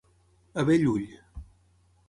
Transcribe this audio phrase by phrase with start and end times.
[0.59, 1.05] A bell ull.